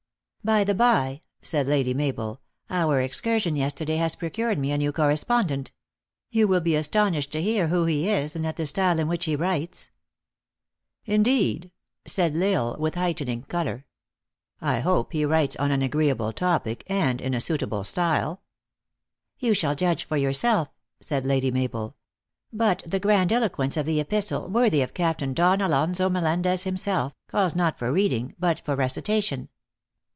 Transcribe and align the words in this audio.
"By 0.51 0.63
the 0.63 0.73
bye," 0.73 1.21
said 1.43 1.67
Lady 1.67 1.93
Mabel, 1.93 2.41
"our 2.67 2.99
excursion 2.99 3.55
yesterday 3.55 3.97
has 3.97 4.15
procured 4.15 4.57
me 4.57 4.71
anew 4.71 4.91
correspondent. 4.91 5.71
You 6.31 6.47
will 6.47 6.61
be 6.61 6.75
astonished 6.75 7.31
to 7.33 7.43
hear 7.43 7.67
who 7.67 7.85
he 7.85 8.09
is, 8.09 8.35
and 8.35 8.47
at 8.47 8.55
the 8.55 8.65
style 8.65 8.97
in 8.97 9.07
which 9.07 9.25
he 9.25 9.35
writes." 9.35 9.89
"Indeed!" 11.05 11.69
said 12.07 12.35
L 12.35 12.69
Isle, 12.73 12.77
with 12.79 12.95
heightening 12.95 13.43
color. 13.43 13.85
I 14.59 14.79
hope 14.79 15.13
he 15.13 15.25
writes 15.25 15.55
on 15.57 15.69
an 15.69 15.83
agreeable 15.83 16.33
topic, 16.33 16.85
and 16.87 17.21
in 17.21 17.35
a 17.35 17.39
suit 17.39 17.61
able 17.61 17.83
style?" 17.83 18.41
"You 19.41 19.53
shall 19.53 19.75
judge 19.75 20.05
for 20.05 20.17
yourself," 20.17 20.69
said 20.99 21.23
Lady 21.23 21.51
Mabel." 21.51 21.97
But 22.51 22.81
the 22.87 22.99
grandiloquence 22.99 23.77
of 23.77 23.85
the 23.85 23.99
epistle, 23.99 24.49
worthy 24.49 24.81
of 24.81 24.95
Captain 24.95 25.35
Don 25.35 25.61
Alonzo 25.61 26.09
Melendez 26.09 26.63
himself, 26.63 27.13
calls 27.27 27.55
not 27.55 27.77
for 27.77 27.91
reading, 27.93 28.35
but 28.39 28.67
recitation. 28.67 29.49